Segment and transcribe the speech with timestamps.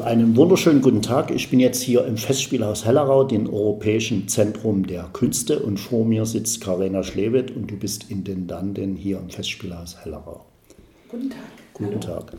[0.00, 1.30] Einen wunderschönen guten Tag.
[1.30, 5.58] Ich bin jetzt hier im Festspielhaus Hellerau, dem Europäischen Zentrum der Künste.
[5.58, 10.46] Und vor mir sitzt Karina Schlewit und du bist Intendantin hier im Festspielhaus Hellerau.
[11.10, 11.38] Guten Tag.
[11.74, 12.20] Guten Hallo.
[12.20, 12.36] Tag.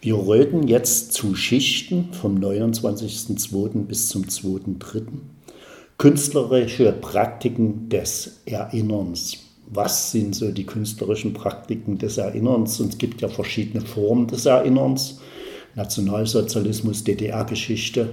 [0.00, 3.84] Wir reden jetzt zu Schichten vom 29.02.
[3.84, 5.02] bis zum 2.03.
[5.98, 9.38] Künstlerische Praktiken des Erinnerns.
[9.68, 12.80] Was sind so die künstlerischen Praktiken des Erinnerns?
[12.80, 15.20] Und es gibt ja verschiedene Formen des Erinnerns.
[15.76, 18.08] Nationalsozialismus, DDR-Geschichte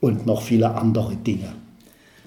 [0.00, 1.52] und noch viele andere Dinge.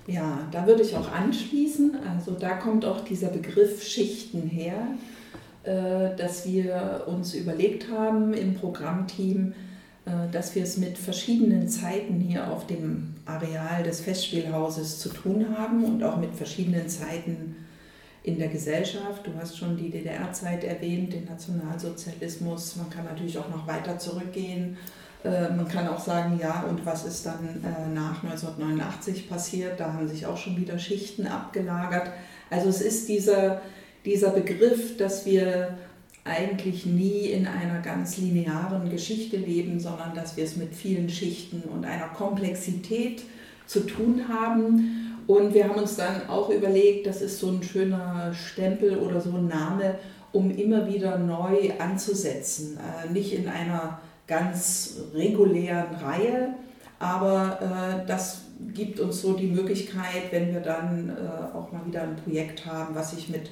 [0.08, 1.98] Ja, da würde ich auch anschließen.
[2.16, 4.88] Also da kommt auch dieser Begriff Schichten her,
[5.64, 9.54] äh, dass wir uns überlegt haben im Programmteam,
[10.06, 15.46] äh, dass wir es mit verschiedenen Zeiten hier auf dem Areal des Festspielhauses zu tun
[15.58, 17.56] haben und auch mit verschiedenen Zeiten
[18.24, 19.26] in der Gesellschaft.
[19.26, 22.76] Du hast schon die DDR-Zeit erwähnt, den Nationalsozialismus.
[22.76, 24.78] Man kann natürlich auch noch weiter zurückgehen.
[25.24, 29.80] Äh, man kann auch sagen, ja, und was ist dann äh, nach 1989 passiert?
[29.80, 32.12] Da haben sich auch schon wieder Schichten abgelagert.
[32.50, 33.62] Also es ist dieser,
[34.06, 35.78] dieser Begriff, dass wir
[36.26, 41.62] eigentlich nie in einer ganz linearen Geschichte leben, sondern dass wir es mit vielen Schichten
[41.62, 43.24] und einer Komplexität
[43.66, 44.99] zu tun haben
[45.30, 49.30] und wir haben uns dann auch überlegt, das ist so ein schöner Stempel oder so
[49.30, 49.94] ein Name,
[50.32, 52.80] um immer wieder neu anzusetzen.
[52.80, 56.56] Äh, nicht in einer ganz regulären Reihe,
[56.98, 62.02] aber äh, das gibt uns so die Möglichkeit, wenn wir dann äh, auch mal wieder
[62.02, 63.52] ein Projekt haben, was sich mit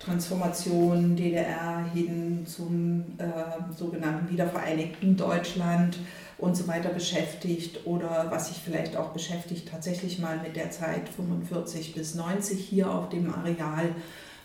[0.00, 5.98] Transformation DDR hin zum äh, sogenannten wiedervereinigten Deutschland
[6.38, 11.08] und so weiter beschäftigt oder was sich vielleicht auch beschäftigt tatsächlich mal mit der Zeit
[11.10, 13.94] 45 bis 90 hier auf dem Areal,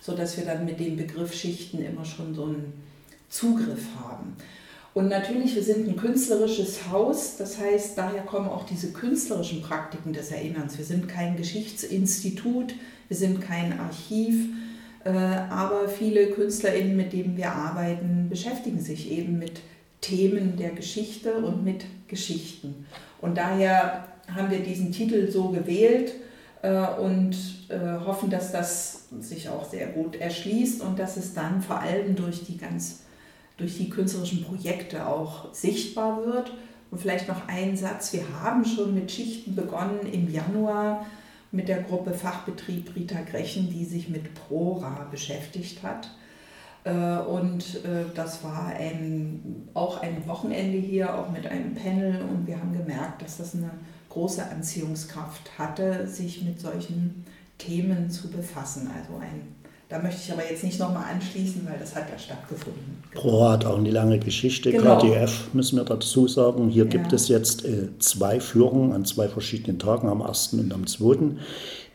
[0.02, 2.74] sodass wir dann mit dem Begriff Schichten immer schon so einen
[3.30, 4.36] Zugriff haben.
[4.94, 10.12] Und natürlich, wir sind ein künstlerisches Haus, das heißt, daher kommen auch diese künstlerischen Praktiken
[10.12, 10.78] des Erinnerns.
[10.78, 12.76] Wir sind kein Geschichtsinstitut,
[13.08, 14.48] wir sind kein Archiv,
[15.10, 19.62] aber viele KünstlerInnen, mit denen wir arbeiten, beschäftigen sich eben mit
[20.02, 22.86] Themen der Geschichte und mit Geschichten.
[23.22, 26.14] Und daher haben wir diesen Titel so gewählt
[26.62, 27.36] äh, und
[27.70, 32.16] äh, hoffen, dass das sich auch sehr gut erschließt und dass es dann vor allem
[32.16, 33.02] durch die ganz
[33.58, 36.52] durch die künstlerischen Projekte auch sichtbar wird.
[36.92, 41.06] Und vielleicht noch ein Satz, wir haben schon mit Schichten begonnen im Januar
[41.56, 46.12] mit der Gruppe Fachbetrieb Rita Grechen, die sich mit Prora beschäftigt hat.
[46.84, 52.22] Äh, und äh, das war ein, auch ein Wochenende hier, auch mit einem Panel.
[52.22, 53.72] Und wir haben gemerkt, dass das eine
[54.10, 57.26] große Anziehungskraft hatte, sich mit solchen
[57.58, 58.90] Themen zu befassen.
[58.96, 59.55] Also ein
[59.90, 63.04] da möchte ich aber jetzt nicht nochmal anschließen, weil das hat ja stattgefunden.
[63.14, 64.72] Pro hat auch eine lange Geschichte.
[64.72, 64.98] Genau.
[64.98, 66.70] KTF müssen wir dazu sagen.
[66.70, 66.90] Hier ja.
[66.90, 70.54] gibt es jetzt äh, zwei Führungen an zwei verschiedenen Tagen, am 1.
[70.54, 71.38] und am 2.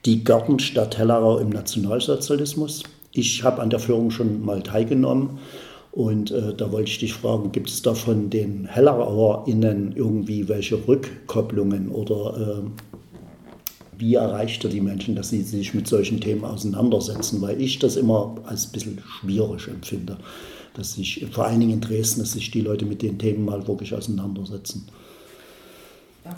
[0.04, 2.84] Die Gartenstadt Hellerau im Nationalsozialismus.
[3.12, 5.40] Ich habe an der Führung schon mal teilgenommen
[5.92, 10.86] und äh, da wollte ich dich fragen, gibt es da von den HellerauerInnen irgendwie welche
[10.86, 12.89] Rückkopplungen oder äh,
[14.00, 17.96] wie erreicht er die Menschen, dass sie sich mit solchen Themen auseinandersetzen, weil ich das
[17.96, 20.16] immer als ein bisschen schwierig empfinde,
[20.74, 23.66] dass sich vor allen Dingen in Dresden, dass sich die Leute mit den Themen mal
[23.68, 24.88] wirklich auseinandersetzen.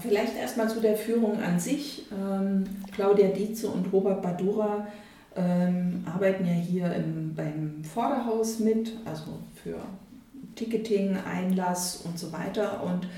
[0.00, 2.05] Vielleicht erstmal zu der Führung an sich.
[2.12, 2.65] Ähm,
[2.95, 4.87] Claudia Dietze und Robert Badura
[5.34, 9.25] ähm, arbeiten ja hier im, beim Vorderhaus mit, also
[9.62, 9.77] für
[10.55, 12.83] Ticketing, Einlass und so weiter.
[12.84, 13.09] Und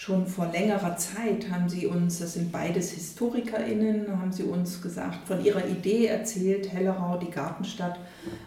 [0.00, 5.28] schon vor längerer Zeit haben sie uns, das sind beides HistorikerInnen, haben sie uns gesagt,
[5.28, 7.98] von ihrer Idee erzählt, Hellerau, die Gartenstadt,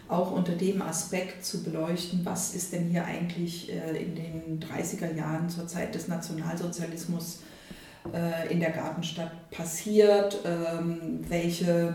[0.08, 5.14] auch unter dem Aspekt zu beleuchten, was ist denn hier eigentlich äh, in den 30er
[5.14, 7.44] Jahren zur Zeit des Nationalsozialismus
[8.12, 11.94] äh, in der Gartenstadt passiert, ähm, welche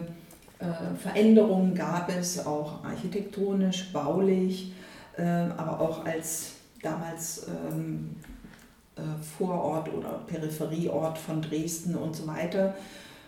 [0.60, 4.72] äh, Veränderungen gab es, auch architektonisch, baulich,
[5.18, 8.39] aber auch als damals ähm, äh,
[9.38, 12.76] Vorort oder Peripherieort von Dresden und so weiter.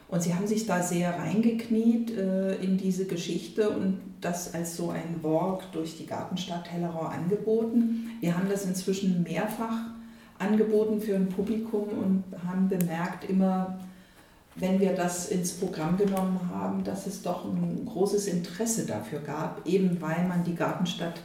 [0.07, 4.89] Und sie haben sich da sehr reingekniet äh, in diese Geschichte und das als so
[4.89, 8.11] ein Walk durch die Gartenstadt Hellerau angeboten.
[8.19, 9.77] Wir haben das inzwischen mehrfach
[10.37, 13.79] angeboten für ein Publikum und haben bemerkt, immer
[14.55, 19.65] wenn wir das ins Programm genommen haben, dass es doch ein großes Interesse dafür gab,
[19.65, 21.21] eben weil man die Gartenstadt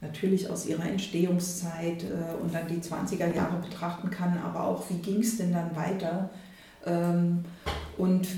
[0.00, 4.98] natürlich aus ihrer Entstehungszeit äh, und dann die 20er Jahre betrachten kann, aber auch, wie
[4.98, 6.30] ging es denn dann weiter?
[6.86, 7.44] Ähm,
[7.96, 8.28] und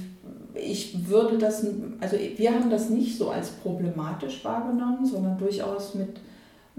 [0.54, 1.64] ich würde das,
[2.00, 6.20] also wir haben das nicht so als problematisch wahrgenommen, sondern durchaus mit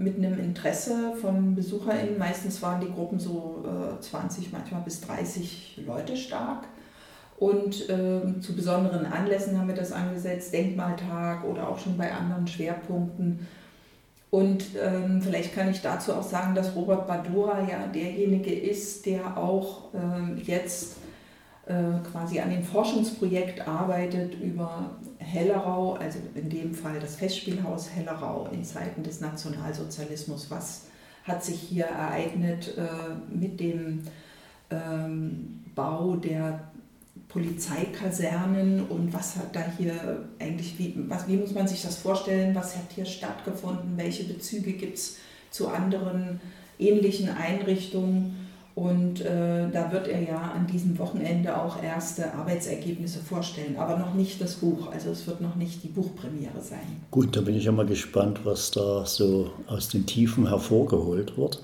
[0.02, 2.18] mit einem Interesse von BesucherInnen.
[2.18, 6.64] Meistens waren die Gruppen so äh, 20, manchmal bis 30 Leute stark.
[7.38, 12.46] Und äh, zu besonderen Anlässen haben wir das angesetzt, Denkmaltag oder auch schon bei anderen
[12.46, 13.46] Schwerpunkten.
[14.32, 19.36] Und ähm, vielleicht kann ich dazu auch sagen, dass Robert Badura ja derjenige ist, der
[19.36, 20.96] auch äh, jetzt
[21.66, 21.74] äh,
[22.10, 28.64] quasi an dem Forschungsprojekt arbeitet über Hellerau, also in dem Fall das Festspielhaus Hellerau in
[28.64, 30.50] Zeiten des Nationalsozialismus.
[30.50, 30.86] Was
[31.24, 34.04] hat sich hier ereignet äh, mit dem
[34.70, 36.71] ähm, Bau der
[37.32, 42.54] Polizeikasernen und was hat da hier eigentlich, wie, was, wie muss man sich das vorstellen,
[42.54, 45.16] was hat hier stattgefunden, welche Bezüge gibt es
[45.50, 46.40] zu anderen
[46.78, 48.48] ähnlichen Einrichtungen.
[48.74, 54.14] Und äh, da wird er ja an diesem Wochenende auch erste Arbeitsergebnisse vorstellen, aber noch
[54.14, 54.90] nicht das Buch.
[54.90, 57.02] Also es wird noch nicht die Buchpremiere sein.
[57.10, 61.62] Gut, da bin ich ja mal gespannt, was da so aus den Tiefen hervorgeholt wird.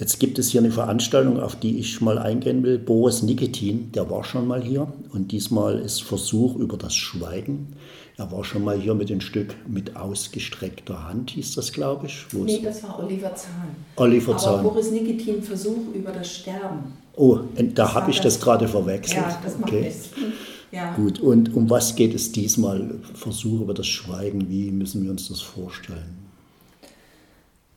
[0.00, 2.78] Jetzt gibt es hier eine Veranstaltung, auf die ich mal eingehen will.
[2.78, 7.76] Boris Nikitin, der war schon mal hier und diesmal ist Versuch über das Schweigen.
[8.16, 12.26] Er war schon mal hier mit dem Stück mit ausgestreckter Hand, hieß das, glaube ich.
[12.32, 13.76] Nee, das war Oliver Zahn.
[13.96, 14.60] Oliver Zahn.
[14.60, 16.94] Aber Boris Nikitin, Versuch über das Sterben.
[17.16, 17.40] Oh,
[17.74, 19.20] da habe ich das, das gerade verwechselt.
[19.20, 19.82] Ja, das macht okay.
[19.82, 20.08] nichts.
[20.72, 20.94] Ja.
[20.94, 23.00] Gut, und um was geht es diesmal?
[23.12, 26.19] Versuch über das Schweigen, wie müssen wir uns das vorstellen?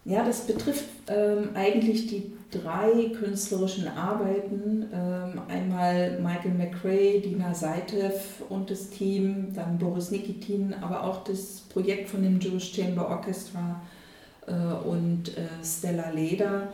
[0.05, 4.85] Ja, das betrifft ähm, eigentlich die drei künstlerischen Arbeiten.
[4.93, 11.61] Ähm, einmal Michael McRae, Dina Seitev und das Team, dann Boris Nikitin, aber auch das
[11.69, 13.81] Projekt von dem Jewish Chamber Orchestra
[14.45, 16.67] äh, und äh, Stella Leder.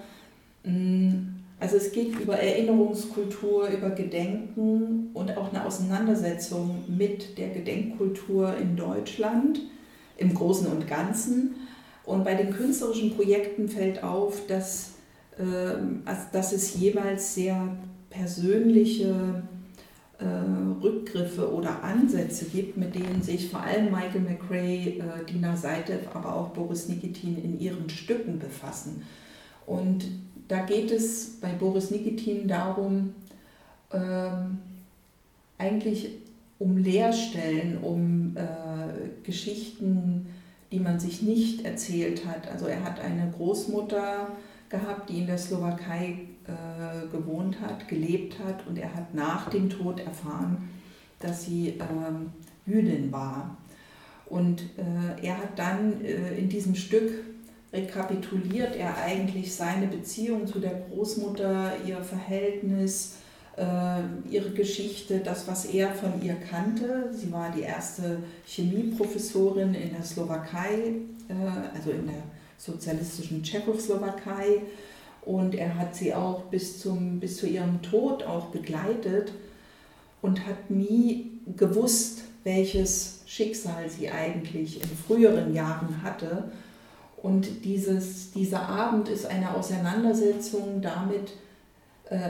[0.64, 8.56] Mm, also es geht über Erinnerungskultur, über Gedenken und auch eine Auseinandersetzung mit der Gedenkkultur
[8.58, 9.60] in Deutschland
[10.18, 11.56] im Großen und Ganzen.
[12.10, 14.94] Und bei den künstlerischen Projekten fällt auf, dass,
[15.38, 15.76] äh,
[16.32, 17.78] dass es jeweils sehr
[18.10, 19.44] persönliche
[20.18, 20.26] äh,
[20.82, 26.36] Rückgriffe oder Ansätze gibt, mit denen sich vor allem Michael McRae, äh, Dina Seitev, aber
[26.36, 29.04] auch Boris Nikitin in ihren Stücken befassen.
[29.68, 30.06] Und
[30.48, 33.14] da geht es bei Boris Nikitin darum,
[33.94, 34.58] ähm,
[35.60, 36.10] eigentlich
[36.58, 40.26] um Leerstellen, um äh, Geschichten,
[40.72, 42.48] die man sich nicht erzählt hat.
[42.52, 44.30] Also er hat eine Großmutter
[44.70, 49.70] gehabt, die in der Slowakei äh, gewohnt hat, gelebt hat und er hat nach dem
[49.70, 50.70] Tod erfahren,
[51.20, 52.32] dass sie ähm,
[52.66, 53.58] Jüdin war.
[54.28, 57.12] Und äh, er hat dann äh, in diesem Stück
[57.74, 63.19] rekapituliert er eigentlich seine Beziehung zu der Großmutter, ihr Verhältnis, äh,
[64.30, 67.10] ihre Geschichte, das, was er von ihr kannte.
[67.12, 70.94] Sie war die erste Chemieprofessorin in der Slowakei,
[71.28, 72.24] äh, also in der
[72.58, 74.62] sozialistischen Tschechoslowakei.
[75.22, 79.34] Und er hat sie auch bis, zum, bis zu ihrem Tod auch begleitet
[80.22, 86.52] und hat nie gewusst, welches Schicksal sie eigentlich in früheren Jahren hatte.
[87.18, 91.49] Und dieses, dieser Abend ist eine Auseinandersetzung damit, äh,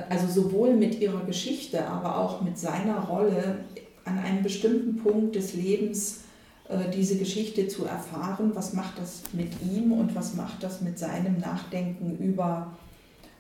[0.10, 3.60] also sowohl mit ihrer Geschichte, aber auch mit seiner Rolle
[4.06, 6.22] an einem bestimmten Punkt des Lebens
[6.70, 11.00] äh, diese Geschichte zu erfahren, was macht das mit ihm und was macht das mit
[11.00, 12.74] seinem Nachdenken über,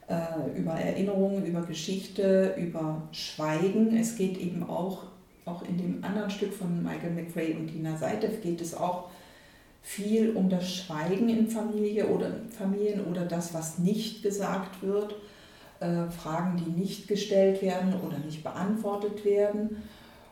[0.07, 3.95] äh, über Erinnerungen, über Geschichte, über Schweigen.
[3.95, 5.03] Es geht eben auch,
[5.45, 9.09] auch in dem anderen Stück von Michael McRae und Dina Seitev geht es auch
[9.81, 15.15] viel um das Schweigen in Familie oder Familien oder das, was nicht gesagt wird
[15.79, 19.77] äh, Fragen, die nicht gestellt werden oder nicht beantwortet werden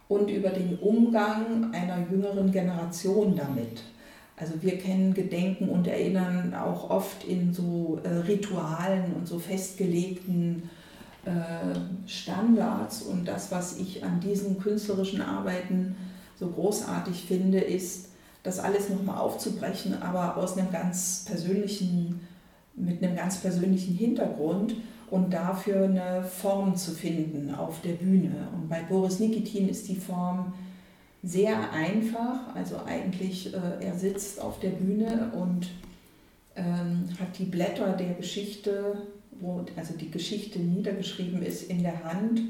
[0.08, 3.84] und über den Umgang einer jüngeren Generation damit.
[4.40, 10.70] Also wir kennen Gedenken und Erinnern auch oft in so äh, Ritualen und so festgelegten
[11.26, 13.02] äh, Standards.
[13.02, 15.96] Und das, was ich an diesen künstlerischen Arbeiten
[16.40, 18.10] so großartig finde, ist,
[18.44, 22.22] das alles nochmal aufzubrechen, aber aus einem ganz persönlichen,
[22.76, 24.76] mit einem ganz persönlichen Hintergrund
[25.10, 28.48] und dafür eine Form zu finden auf der Bühne.
[28.54, 30.54] Und bei Boris Nikitin ist die Form
[31.24, 35.70] sehr einfach, also eigentlich äh, er sitzt auf der Bühne und
[36.56, 38.98] ähm, hat die Blätter der Geschichte,
[39.40, 42.42] wo also die Geschichte niedergeschrieben ist, in der Hand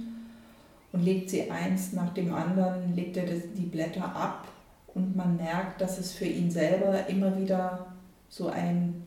[0.91, 4.47] und legt sie eins nach dem anderen, legt er die Blätter ab
[4.93, 7.87] und man merkt, dass es für ihn selber immer wieder
[8.29, 9.03] so ein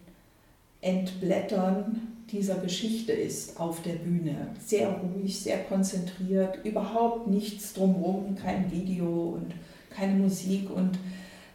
[0.80, 4.48] Entblättern dieser Geschichte ist auf der Bühne.
[4.64, 9.54] Sehr ruhig, sehr konzentriert, überhaupt nichts drumherum, kein Video und
[9.90, 10.98] keine Musik und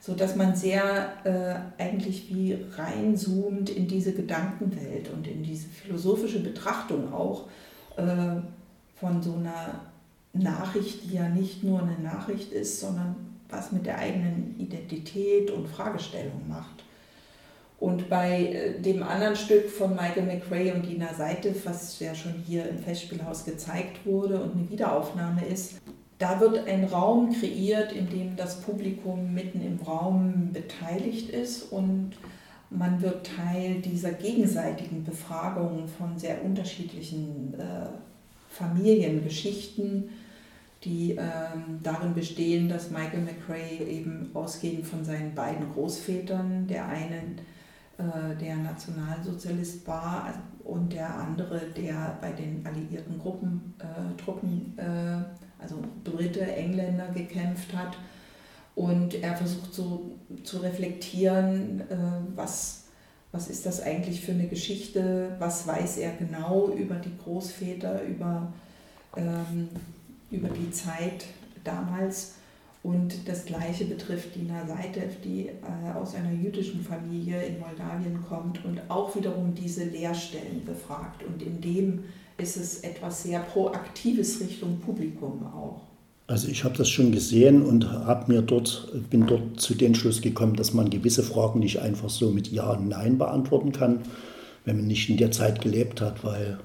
[0.02, 7.12] sodass man sehr äh, eigentlich wie reinzoomt in diese Gedankenwelt und in diese philosophische Betrachtung
[7.12, 7.48] auch
[7.98, 8.36] äh,
[9.00, 9.82] von so einer
[10.34, 13.16] Nachricht, die ja nicht nur eine Nachricht ist, sondern
[13.50, 16.75] was mit der eigenen Identität und Fragestellung macht.
[17.80, 22.34] Und bei äh, dem anderen Stück von Michael McRae und Dina Seitef, was ja schon
[22.48, 25.82] hier im Festspielhaus gezeigt wurde und eine Wiederaufnahme ist,
[26.18, 32.12] da wird ein Raum kreiert, in dem das Publikum mitten im Raum beteiligt ist und
[32.70, 37.88] man wird Teil dieser gegenseitigen Befragung von sehr unterschiedlichen äh,
[38.50, 40.10] Familiengeschichten,
[40.84, 47.18] die ähm, darin bestehen, dass Michael McRae eben ausgehend von seinen beiden Großvätern, der eine
[47.18, 47.55] äh,
[47.98, 50.34] der Nationalsozialist war
[50.66, 57.74] und der andere, der bei den alliierten Gruppen, äh, Truppen, äh, also Brite, Engländer gekämpft
[57.74, 57.96] hat.
[58.74, 61.96] Und er versucht so zu reflektieren, äh,
[62.36, 62.86] was,
[63.32, 68.52] was ist das eigentlich für eine Geschichte, was weiß er genau über die Großväter, über,
[69.16, 69.70] ähm,
[70.32, 71.26] über die Zeit
[71.64, 72.34] damals.
[72.86, 78.64] Und das Gleiche betrifft Dina Seitev, die äh, aus einer jüdischen Familie in Moldawien kommt
[78.64, 81.24] und auch wiederum diese Lehrstellen befragt.
[81.24, 82.04] Und in dem
[82.38, 85.82] ist es etwas sehr Proaktives Richtung Publikum auch.
[86.28, 90.22] Also ich habe das schon gesehen und habe mir dort, bin dort zu dem Schluss
[90.22, 94.02] gekommen, dass man gewisse Fragen nicht einfach so mit Ja und Nein beantworten kann,
[94.64, 96.60] wenn man nicht in der Zeit gelebt hat, weil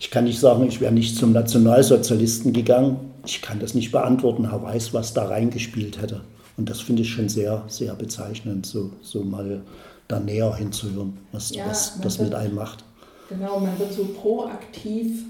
[0.00, 2.96] ich kann nicht sagen, ich wäre nicht zum Nationalsozialisten gegangen.
[3.28, 4.48] Ich kann das nicht beantworten.
[4.50, 6.22] Wer weiß, was da reingespielt hätte.
[6.56, 9.60] Und das finde ich schon sehr, sehr bezeichnend, so, so mal
[10.08, 12.84] da näher hinzuhören, was, ja, was das wird, mit einem macht.
[13.28, 15.24] Genau, man wird so proaktiv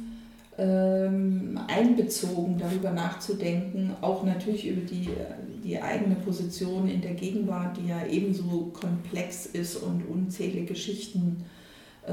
[0.57, 5.09] ähm, einbezogen, darüber nachzudenken, auch natürlich über die,
[5.65, 11.45] die eigene Position in der Gegenwart, die ja ebenso komplex ist und unzählige Schichten
[12.07, 12.13] äh,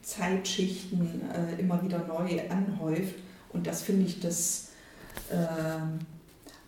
[0.00, 3.16] Zeitschichten äh, immer wieder neu anhäuft.
[3.52, 4.65] Und das finde ich das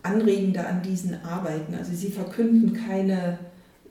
[0.03, 1.75] Anregende an diesen Arbeiten.
[1.75, 3.39] Also sie verkünden keine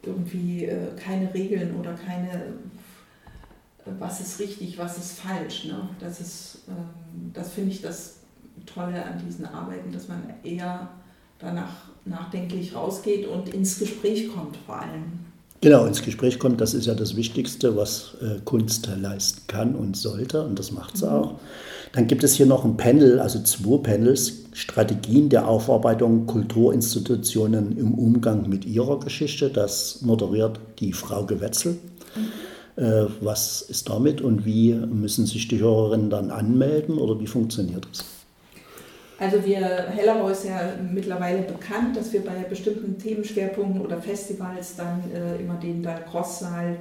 [0.03, 5.65] irgendwie äh, keine Regeln oder keine äh, was ist richtig, was ist falsch.
[5.65, 5.89] Ne?
[5.99, 8.21] Das ist, ähm, das finde ich das
[8.67, 10.89] Tolle an diesen Arbeiten, dass man eher
[11.39, 15.28] danach nachdenklich rausgeht und ins Gespräch kommt vor allem.
[15.61, 19.97] Genau, ins Gespräch kommt, das ist ja das Wichtigste, was äh, Kunst leisten kann und
[19.97, 21.13] sollte, und das macht sie mhm.
[21.13, 21.35] auch.
[21.93, 27.95] Dann gibt es hier noch ein Panel, also zwei Panels, Strategien der Aufarbeitung Kulturinstitutionen im
[27.95, 29.51] Umgang mit ihrer Geschichte.
[29.51, 31.79] Das moderiert die Frau Gewetzel.
[32.77, 32.83] Mhm.
[32.83, 37.89] Äh, was ist damit und wie müssen sich die Hörerinnen dann anmelden oder wie funktioniert
[37.91, 38.05] das?
[39.21, 45.03] Also wir, Hellerau ist ja mittlerweile bekannt, dass wir bei bestimmten Themenschwerpunkten oder Festivals dann
[45.13, 46.77] äh, immer den Dalcross-Saal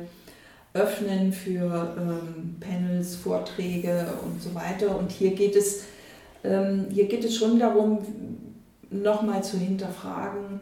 [0.74, 4.98] öffnen für ähm, Panels, Vorträge und so weiter.
[5.00, 5.86] Und hier geht es,
[6.44, 8.00] ähm, hier geht es schon darum,
[8.91, 10.60] nochmal zu hinterfragen,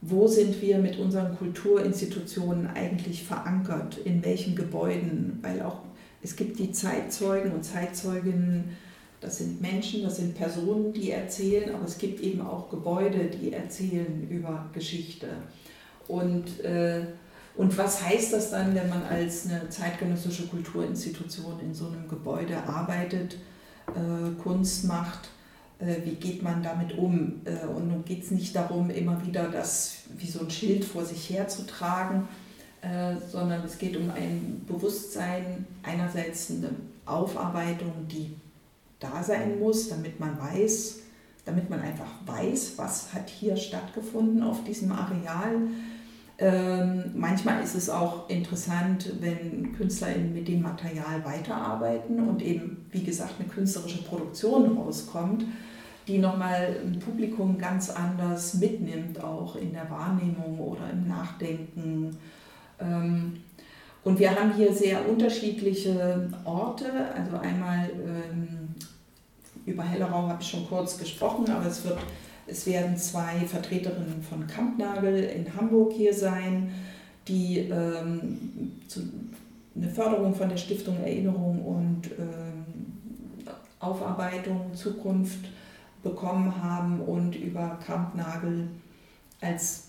[0.00, 5.78] wo sind wir mit unseren Kulturinstitutionen eigentlich verankert, in welchen Gebäuden, weil auch
[6.22, 8.76] es gibt die Zeitzeugen und Zeitzeuginnen,
[9.24, 13.52] das sind Menschen, das sind Personen, die erzählen, aber es gibt eben auch Gebäude, die
[13.52, 15.28] erzählen über Geschichte.
[16.06, 17.06] Und, äh,
[17.56, 22.56] und was heißt das dann, wenn man als eine zeitgenössische Kulturinstitution in so einem Gebäude
[22.64, 23.38] arbeitet,
[23.88, 25.30] äh, Kunst macht?
[25.78, 27.40] Äh, wie geht man damit um?
[27.44, 31.04] Äh, und nun geht es nicht darum, immer wieder das wie so ein Schild vor
[31.04, 32.28] sich herzutragen,
[32.82, 36.70] äh, sondern es geht um ein Bewusstsein, einerseits eine
[37.06, 38.36] Aufarbeitung, die
[39.04, 41.00] da sein muss, damit man weiß,
[41.44, 45.68] damit man einfach weiß, was hat hier stattgefunden auf diesem Areal.
[46.36, 53.04] Ähm, manchmal ist es auch interessant, wenn KünstlerInnen mit dem Material weiterarbeiten und eben, wie
[53.04, 55.44] gesagt, eine künstlerische Produktion rauskommt,
[56.08, 62.16] die nochmal ein Publikum ganz anders mitnimmt, auch in der Wahrnehmung oder im Nachdenken.
[62.80, 63.34] Ähm,
[64.02, 68.63] und wir haben hier sehr unterschiedliche Orte, also einmal ähm,
[69.66, 71.98] über Hellerau habe ich schon kurz gesprochen, aber es, wird,
[72.46, 76.72] es werden zwei Vertreterinnen von Kampnagel in Hamburg hier sein,
[77.28, 79.00] die ähm, zu,
[79.76, 82.64] eine Förderung von der Stiftung Erinnerung und ähm,
[83.80, 85.46] Aufarbeitung Zukunft
[86.02, 88.68] bekommen haben und über Kampnagel
[89.40, 89.83] als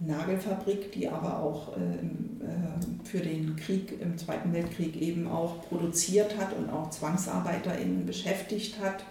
[0.00, 6.38] Nagelfabrik, die aber auch äh, äh, für den Krieg im Zweiten Weltkrieg eben auch produziert
[6.38, 9.04] hat und auch ZwangsarbeiterInnen beschäftigt hat.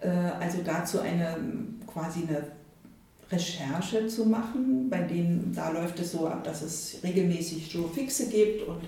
[0.00, 0.08] Äh,
[0.40, 1.36] also dazu eine
[1.86, 2.44] quasi eine
[3.30, 8.66] Recherche zu machen, bei denen da läuft es so ab, dass es regelmäßig Fixe gibt
[8.66, 8.82] und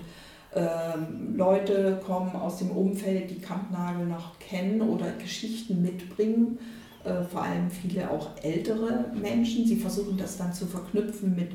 [0.55, 6.59] ähm, Leute kommen aus dem Umfeld, die Kampnagel noch kennen oder Geschichten mitbringen,
[7.03, 9.65] äh, vor allem viele auch ältere Menschen.
[9.65, 11.51] Sie versuchen das dann zu verknüpfen mit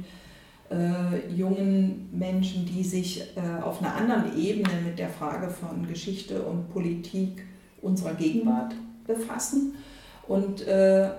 [0.71, 6.43] äh, jungen Menschen, die sich äh, auf einer anderen Ebene mit der Frage von Geschichte
[6.43, 7.45] und Politik
[7.81, 8.75] unserer Gegenwart
[9.07, 9.75] befassen.
[10.27, 11.11] Und äh,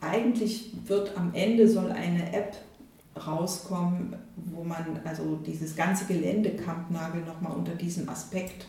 [0.00, 2.56] eigentlich wird am Ende soll eine App
[3.26, 8.66] rauskommen, wo man also dieses ganze Gelände Kampnagel nochmal unter diesem Aspekt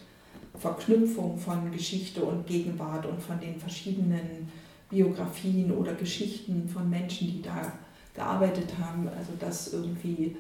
[0.60, 4.50] Verknüpfung von Geschichte und Gegenwart und von den verschiedenen
[4.92, 7.72] Biografien oder Geschichten von Menschen, die da
[8.14, 10.36] gearbeitet haben, also das irgendwie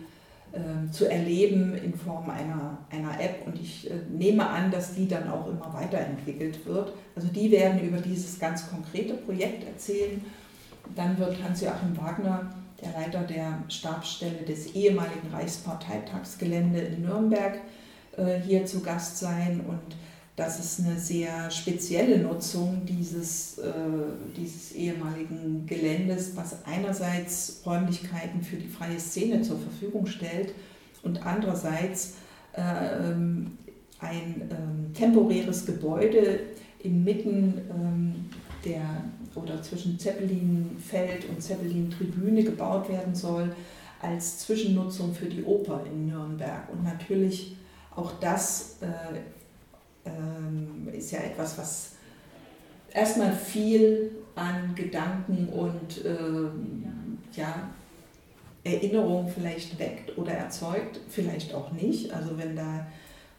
[0.51, 3.47] äh, zu erleben in Form einer, einer App.
[3.47, 6.93] Und ich äh, nehme an, dass die dann auch immer weiterentwickelt wird.
[7.15, 10.21] Also die werden über dieses ganz konkrete Projekt erzählen.
[10.95, 17.59] Dann wird Hans-Joachim Wagner der Leiter der Stabsstelle des ehemaligen Reichsparteitagsgelände in Nürnberg,
[18.17, 19.61] äh, hier zu Gast sein.
[19.65, 19.95] Und
[20.41, 23.71] das ist eine sehr spezielle Nutzung dieses, äh,
[24.35, 30.55] dieses ehemaligen Geländes, was einerseits Räumlichkeiten für die freie Szene zur Verfügung stellt
[31.03, 32.15] und andererseits
[32.53, 33.49] äh, ein
[33.99, 36.39] ähm, temporäres Gebäude
[36.79, 38.15] inmitten ähm,
[38.65, 38.81] der
[39.35, 43.55] oder zwischen Zeppelinfeld und Zeppelin-Tribüne gebaut werden soll,
[44.01, 46.67] als Zwischennutzung für die Oper in Nürnberg.
[46.73, 47.55] Und natürlich
[47.95, 49.19] auch das äh, äh,
[50.93, 51.91] ist ja etwas, was
[52.93, 57.69] erstmal viel an Gedanken und äh, ja,
[58.63, 62.13] Erinnerung vielleicht weckt oder erzeugt, vielleicht auch nicht.
[62.13, 62.85] Also wenn da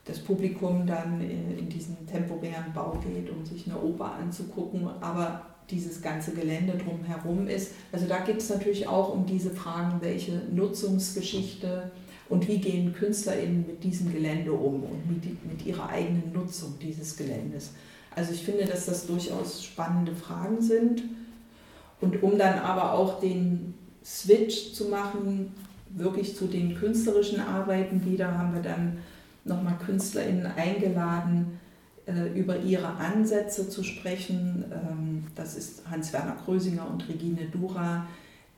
[0.04, 5.47] das Publikum dann in, in diesen temporären Bau geht, um sich eine Oper anzugucken, aber
[5.71, 7.73] dieses ganze Gelände drumherum ist.
[7.92, 11.90] Also da geht es natürlich auch um diese Fragen, welche Nutzungsgeschichte
[12.32, 17.14] und wie gehen KünstlerInnen mit diesem Gelände um und mit, mit ihrer eigenen Nutzung dieses
[17.18, 17.72] Geländes.
[18.16, 21.02] Also ich finde, dass das durchaus spannende Fragen sind.
[22.00, 25.52] Und um dann aber auch den Switch zu machen,
[25.90, 28.96] wirklich zu den künstlerischen Arbeiten wieder, haben wir dann
[29.44, 31.61] nochmal KünstlerInnen eingeladen,
[32.07, 34.64] äh, über ihre Ansätze zu sprechen.
[34.72, 38.07] Ähm, das ist Hans-Werner Krösinger und Regine Dura,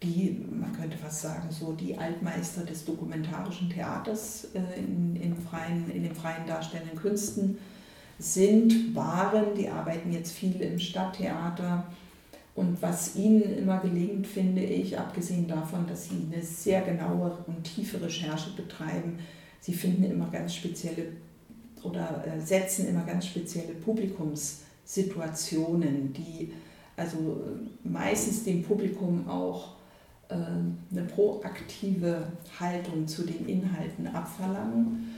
[0.05, 5.91] die, man könnte fast sagen, so die Altmeister des dokumentarischen Theaters äh, in, in, freien,
[5.91, 7.59] in den freien darstellenden Künsten
[8.19, 9.55] sind, waren.
[9.57, 11.87] Die arbeiten jetzt viel im Stadttheater.
[12.55, 17.65] Und was ihnen immer gelingt, finde ich, abgesehen davon, dass sie eine sehr genaue und
[17.65, 19.19] tiefe Recherche betreiben,
[19.61, 21.09] sie finden immer ganz spezielle
[21.83, 26.53] oder äh, setzen immer ganz spezielle Publikumssituationen, die
[26.97, 29.75] also äh, meistens dem Publikum auch
[30.29, 32.23] eine proaktive
[32.59, 35.15] Haltung zu den Inhalten abverlangen.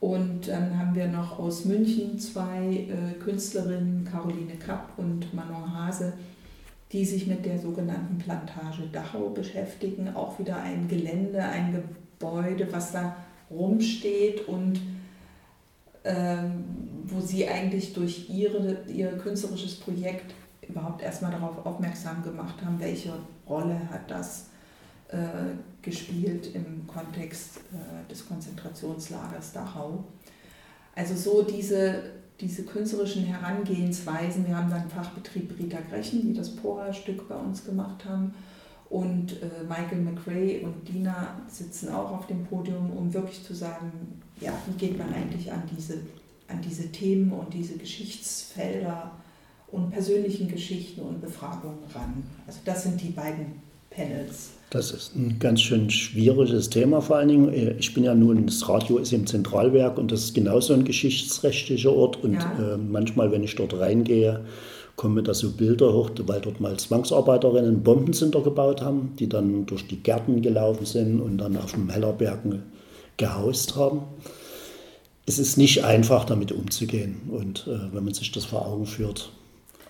[0.00, 2.86] Und dann haben wir noch aus München zwei
[3.22, 6.12] Künstlerinnen, Caroline Kapp und Manon Hase,
[6.90, 10.14] die sich mit der sogenannten Plantage Dachau beschäftigen.
[10.14, 13.16] Auch wieder ein Gelände, ein Gebäude, was da
[13.50, 14.80] rumsteht und
[16.04, 16.64] ähm,
[17.04, 20.34] wo sie eigentlich durch ihre, ihr künstlerisches Projekt
[20.68, 23.12] überhaupt erstmal darauf aufmerksam gemacht haben, welche
[23.48, 24.46] Rolle hat das
[25.08, 25.16] äh,
[25.82, 30.04] gespielt im Kontext äh, des Konzentrationslagers Dachau.
[30.94, 32.02] Also so diese,
[32.40, 38.04] diese künstlerischen Herangehensweisen, wir haben dann Fachbetrieb Rita Grechen, die das Pora-Stück bei uns gemacht
[38.04, 38.34] haben,
[38.92, 44.20] und äh, Michael McRae und Dina sitzen auch auf dem Podium, um wirklich zu sagen,
[44.38, 45.94] ja, wie geht man eigentlich an diese,
[46.46, 49.12] an diese Themen und diese Geschichtsfelder
[49.72, 52.22] und persönlichen Geschichten und Befragungen ran.
[52.46, 54.50] Also das sind die beiden Panels.
[54.70, 57.78] Das ist ein ganz schön schwieriges Thema vor allen Dingen.
[57.78, 61.92] Ich bin ja nun, das Radio ist im Zentralwerk und das ist genauso ein geschichtsrechtlicher
[61.92, 62.22] Ort.
[62.22, 62.74] Und ja.
[62.74, 64.44] äh, manchmal, wenn ich dort reingehe,
[64.96, 69.66] kommen mir da so Bilder hoch, weil dort mal Zwangsarbeiterinnen Bombencenter gebaut haben, die dann
[69.66, 72.62] durch die Gärten gelaufen sind und dann auf dem Hellerbergen
[73.16, 74.02] gehaust haben.
[75.26, 77.20] Es ist nicht einfach, damit umzugehen.
[77.30, 79.32] Und äh, wenn man sich das vor Augen führt,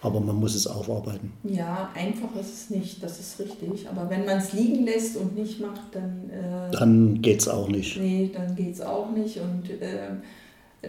[0.02, 1.32] aber man muss es aufarbeiten.
[1.44, 3.88] Ja, einfach ist es nicht, das ist richtig.
[3.88, 6.28] Aber wenn man es liegen lässt und nicht macht, dann.
[6.28, 7.96] Äh, dann geht es auch nicht.
[7.96, 9.38] Nee, dann geht es auch nicht.
[9.38, 10.10] Und äh,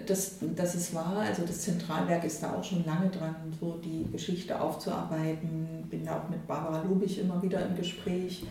[0.07, 1.17] das, das ist wahr.
[1.19, 5.85] Also das Zentralwerk ist da auch schon lange dran, so die Geschichte aufzuarbeiten.
[5.91, 8.43] Bin da auch mit Barbara Lubich immer wieder im Gespräch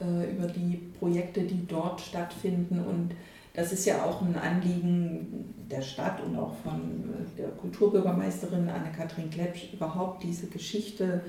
[0.00, 2.80] äh, über die Projekte, die dort stattfinden.
[2.80, 3.14] Und
[3.54, 9.72] das ist ja auch ein Anliegen der Stadt und auch von der Kulturbürgermeisterin Anne-Kathrin Klepsch,
[9.72, 11.22] überhaupt diese Geschichte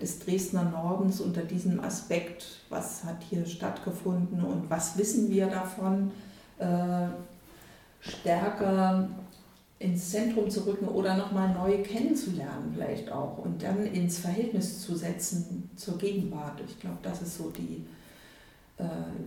[0.00, 6.10] des Dresdner Nordens unter diesem Aspekt, was hat hier stattgefunden und was wissen wir davon,
[6.58, 7.08] äh,
[8.00, 9.08] stärker
[9.78, 14.96] ins Zentrum zu rücken oder nochmal neu kennenzulernen vielleicht auch und dann ins Verhältnis zu
[14.96, 16.60] setzen zur Gegenwart.
[16.66, 17.84] Ich glaube, das ist so die,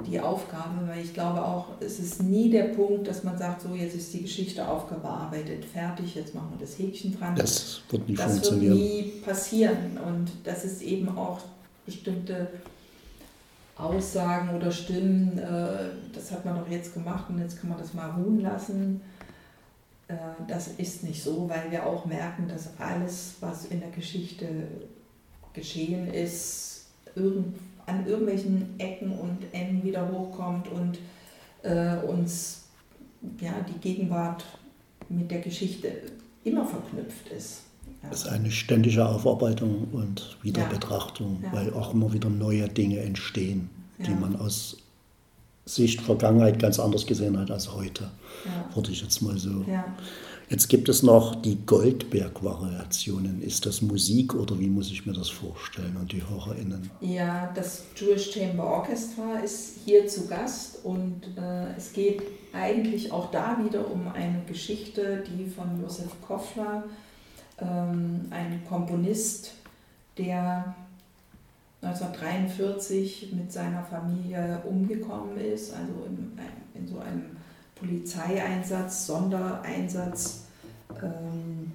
[0.07, 3.73] die Aufgabe, weil ich glaube auch, es ist nie der Punkt, dass man sagt, so
[3.73, 7.35] jetzt ist die Geschichte aufgearbeitet, fertig, jetzt machen wir das Häkchen dran.
[7.35, 8.73] Das wird nicht das funktionieren.
[8.73, 11.39] Das wird nie passieren und das ist eben auch
[11.83, 12.47] bestimmte
[13.75, 17.95] Aussagen oder Stimmen, äh, das hat man doch jetzt gemacht und jetzt kann man das
[17.95, 19.01] mal ruhen lassen
[20.09, 20.15] äh,
[20.47, 24.47] das ist nicht so, weil wir auch merken, dass alles, was in der Geschichte
[25.53, 26.87] geschehen ist,
[27.89, 30.99] an irgendwelchen Ecken und Enden wieder hochkommt und
[31.63, 32.65] äh, uns
[33.41, 34.45] ja, die Gegenwart
[35.09, 35.91] mit der Geschichte
[36.43, 37.63] immer verknüpft ist.
[38.03, 38.09] Ja.
[38.11, 41.47] Es ist eine ständige Aufarbeitung und Wiederbetrachtung, ja.
[41.47, 41.53] Ja.
[41.53, 44.77] weil auch immer wieder neue Dinge entstehen, die man aus
[45.65, 48.09] Sicht Vergangenheit ganz anders gesehen hat als heute.
[48.73, 49.65] Würde ich jetzt mal so.
[50.49, 53.43] Jetzt gibt es noch die Goldberg-Variationen.
[53.43, 56.89] Ist das Musik oder wie muss ich mir das vorstellen und die HörerInnen?
[57.01, 63.29] Ja, das Jewish Chamber Orchestra ist hier zu Gast und äh, es geht eigentlich auch
[63.29, 66.83] da wieder um eine Geschichte, die von Josef Koffler,
[67.59, 69.51] ähm, ein Komponist,
[70.17, 70.73] der
[71.83, 76.39] 1943 mit seiner Familie umgekommen ist, also in,
[76.73, 77.37] in so einem
[77.79, 80.45] Polizeieinsatz, Sondereinsatz
[81.01, 81.71] ähm,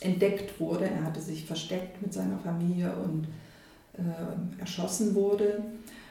[0.00, 0.88] entdeckt wurde.
[0.88, 3.26] Er hatte sich versteckt mit seiner Familie und
[3.94, 5.62] äh, erschossen wurde.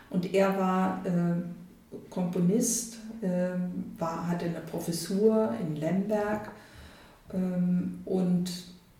[0.10, 3.50] Und er war äh, Komponist, äh,
[3.98, 6.52] war, hatte eine Professur in Lemberg
[7.34, 8.52] ähm, und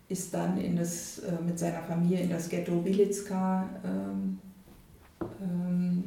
[0.08, 4.38] ist dann in das, äh, mit seiner Familie in das Ghetto Wilitska ähm,
[5.40, 6.04] ähm,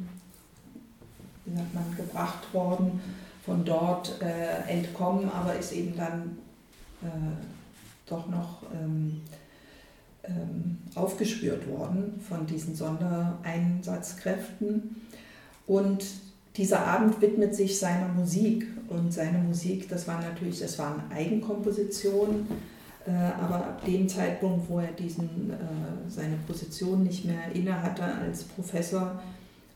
[1.44, 3.00] wie sagt man, gebracht worden,
[3.46, 6.36] von dort äh, entkommen, aber ist eben dann
[7.02, 7.06] äh,
[8.06, 9.22] doch noch ähm,
[10.24, 15.00] ähm, aufgespürt worden von diesen Sondereinsatzkräften.
[15.66, 16.04] Und
[16.56, 22.46] dieser Abend widmet sich seiner Musik und seine Musik, das war natürlich, das waren Eigenkompositionen
[23.06, 25.54] äh, aber ab dem Zeitpunkt, wo er diesen, äh,
[26.08, 29.22] seine Position nicht mehr inne hatte als Professor,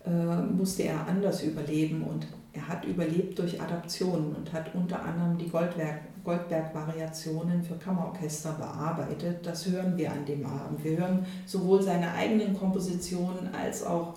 [0.05, 5.39] äh, musste er anders überleben und er hat überlebt durch Adaptionen und hat unter anderem
[5.39, 9.47] die Goldberg-Variationen für Kammerorchester bearbeitet.
[9.47, 10.83] Das hören wir an dem Abend.
[10.83, 14.15] Wir hören sowohl seine eigenen Kompositionen als auch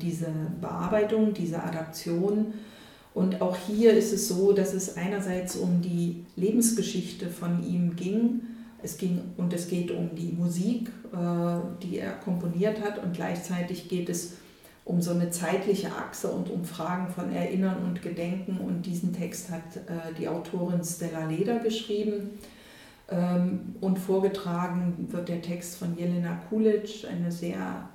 [0.00, 0.26] diese
[0.60, 2.54] Bearbeitung, diese Adaption
[3.14, 8.42] und auch hier ist es so, dass es einerseits um die Lebensgeschichte von ihm ging,
[8.82, 13.88] es ging und es geht um die Musik, äh, die er komponiert hat und gleichzeitig
[13.88, 14.34] geht es
[14.84, 18.58] um so eine zeitliche Achse und um Fragen von Erinnern und Gedenken.
[18.58, 22.38] Und diesen Text hat äh, die Autorin Stella Leder geschrieben.
[23.10, 27.88] Ähm, und vorgetragen wird der Text von Jelena Kulic, eine sehr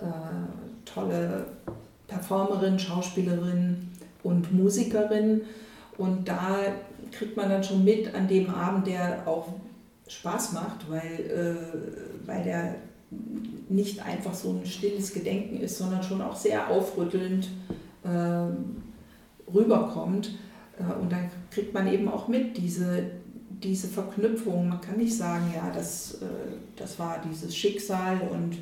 [0.00, 0.04] äh,
[0.84, 1.46] tolle
[2.08, 3.90] Performerin, Schauspielerin,
[4.24, 5.42] und Musikerin.
[5.96, 6.58] Und da
[7.12, 9.48] kriegt man dann schon mit an dem Abend, der auch
[10.08, 12.74] Spaß macht, weil, äh, weil der
[13.68, 17.48] nicht einfach so ein stilles Gedenken ist, sondern schon auch sehr aufrüttelnd
[18.04, 20.36] äh, rüberkommt.
[20.78, 23.10] Äh, und dann kriegt man eben auch mit diese,
[23.50, 24.68] diese Verknüpfung.
[24.68, 26.26] Man kann nicht sagen, ja, das, äh,
[26.76, 28.58] das war dieses Schicksal und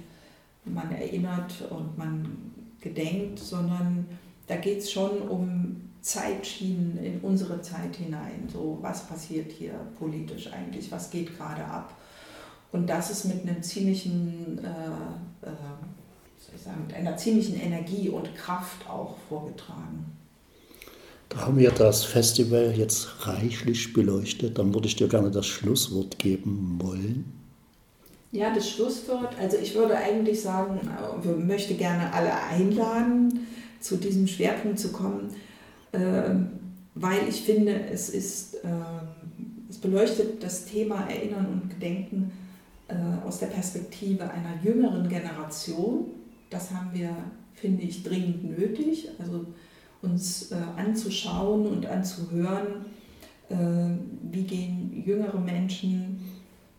[0.65, 4.07] man erinnert und man gedenkt, sondern
[4.47, 8.49] da geht es schon um Zeitschienen in unsere Zeit hinein.
[8.53, 10.91] So, was passiert hier politisch eigentlich?
[10.91, 11.95] Was geht gerade ab?
[12.73, 15.53] Und das ist mit einem ziemlichen, äh, äh,
[16.39, 20.07] soll ich sagen, mit einer ziemlichen Energie und Kraft auch vorgetragen.
[21.29, 24.59] Da haben wir das Festival jetzt reichlich beleuchtet.
[24.59, 27.33] Dann würde ich dir gerne das Schlusswort geben wollen.
[28.33, 29.37] Ja, das Schlusswort.
[29.39, 30.81] Also ich würde eigentlich sagen,
[31.23, 33.47] ich äh, möchte gerne alle einladen,
[33.81, 35.35] zu diesem Schwerpunkt zu kommen,
[35.93, 36.01] äh,
[36.95, 38.69] weil ich finde, es, ist, äh,
[39.69, 42.33] es beleuchtet das Thema Erinnern und Gedenken
[42.89, 46.07] äh, aus der Perspektive einer jüngeren Generation.
[46.51, 47.11] Das haben wir,
[47.55, 49.47] finde ich, dringend nötig, also
[50.03, 52.87] uns äh, anzuschauen und anzuhören,
[53.49, 53.55] äh,
[54.31, 56.21] wie gehen jüngere Menschen,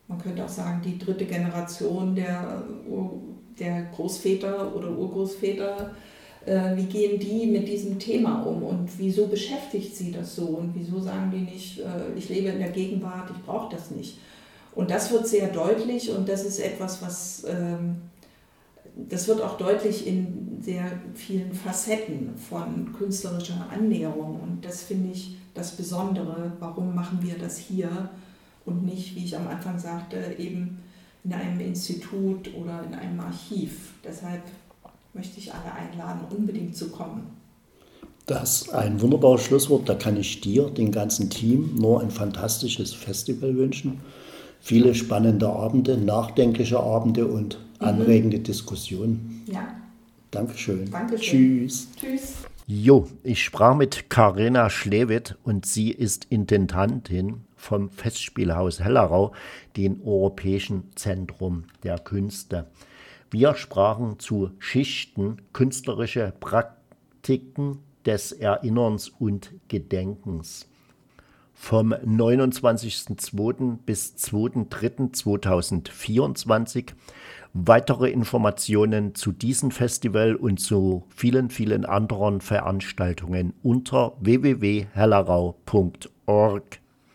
[0.08, 2.64] man könnte auch sagen, die dritte Generation der,
[3.58, 5.92] der Großväter oder Urgroßväter,
[6.46, 10.74] äh, wie gehen die mit diesem Thema um und wieso beschäftigt sie das so und
[10.76, 14.18] wieso sagen die nicht, äh, ich lebe in der Gegenwart, ich brauche das nicht.
[14.76, 17.98] Und das wird sehr deutlich und das ist etwas, was ähm,
[18.96, 24.40] das wird auch deutlich in sehr vielen Facetten von künstlerischer Annäherung.
[24.40, 26.54] Und das finde ich das Besondere.
[26.60, 28.10] Warum machen wir das hier
[28.66, 30.80] und nicht, wie ich am Anfang sagte, eben
[31.24, 33.94] in einem Institut oder in einem Archiv.
[34.04, 34.42] Deshalb
[35.14, 37.28] möchte ich alle einladen, unbedingt zu kommen.
[38.26, 39.88] Das ist ein wunderbares Schlusswort.
[39.88, 44.00] Da kann ich dir, dem ganzen Team, nur ein fantastisches Festival wünschen.
[44.66, 47.86] Viele spannende Abende, nachdenkliche Abende und mhm.
[47.86, 49.44] anregende Diskussionen.
[49.46, 49.68] Ja.
[50.32, 50.90] Dankeschön.
[50.90, 51.68] Dankeschön.
[51.68, 51.88] Tschüss.
[52.00, 52.34] Tschüss.
[52.66, 59.34] Jo, ich sprach mit Karina Schlewitt und sie ist Intendantin vom Festspielhaus Hellerau,
[59.76, 62.68] dem Europäischen Zentrum der Künste.
[63.32, 70.68] Wir sprachen zu Schichten, künstlerische Praktiken des Erinnerns und Gedenkens.
[71.54, 73.78] Vom 29.02.
[73.86, 76.94] bis 2.03.2024
[77.54, 86.83] weitere Informationen zu diesem Festival und zu vielen, vielen anderen Veranstaltungen unter www.hellerau.org.